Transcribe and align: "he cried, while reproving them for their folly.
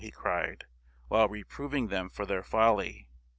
"he 0.03 0.09
cried, 0.09 0.65
while 1.09 1.27
reproving 1.29 1.89
them 1.89 2.09
for 2.09 2.25
their 2.25 2.41
folly. 2.41 3.07